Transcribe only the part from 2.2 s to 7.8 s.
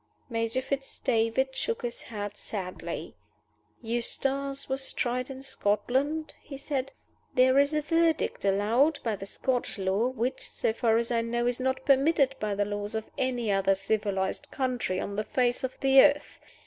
sadly. "Eustace was tried in Scotland," he said. "There is